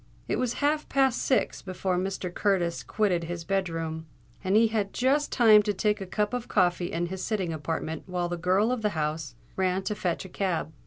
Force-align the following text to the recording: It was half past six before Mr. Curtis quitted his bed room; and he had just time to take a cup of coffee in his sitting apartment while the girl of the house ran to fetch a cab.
It 0.27 0.37
was 0.39 0.53
half 0.65 0.89
past 0.89 1.21
six 1.21 1.61
before 1.61 1.95
Mr. 1.95 2.33
Curtis 2.33 2.81
quitted 2.81 3.25
his 3.25 3.43
bed 3.43 3.69
room; 3.69 4.07
and 4.43 4.55
he 4.55 4.69
had 4.69 4.93
just 4.93 5.31
time 5.31 5.61
to 5.61 5.75
take 5.75 6.01
a 6.01 6.07
cup 6.07 6.33
of 6.33 6.47
coffee 6.47 6.91
in 6.91 7.05
his 7.05 7.23
sitting 7.23 7.53
apartment 7.53 8.05
while 8.07 8.27
the 8.27 8.35
girl 8.35 8.71
of 8.71 8.81
the 8.81 8.97
house 8.97 9.35
ran 9.55 9.83
to 9.83 9.93
fetch 9.93 10.25
a 10.25 10.29
cab. 10.29 10.73